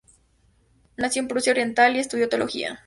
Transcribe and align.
Nació 0.97 1.21
en 1.21 1.27
Prusia 1.27 1.51
Oriental, 1.51 1.95
y 1.95 1.99
estudió 1.99 2.27
teología. 2.27 2.79